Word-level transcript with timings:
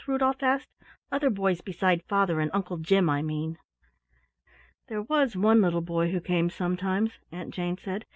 Rudolf 0.07 0.41
asked. 0.41 0.67
"Other 1.11 1.29
boys 1.29 1.61
beside 1.61 2.01
father 2.05 2.39
and 2.39 2.49
Uncle 2.55 2.77
Jim, 2.77 3.07
I 3.07 3.21
mean." 3.21 3.59
"There 4.87 5.03
was 5.03 5.35
one 5.35 5.61
little 5.61 5.81
boy 5.83 6.11
who 6.11 6.19
came 6.19 6.49
sometimes," 6.49 7.19
Aunt 7.31 7.53
Jane 7.53 7.77
said. 7.77 8.05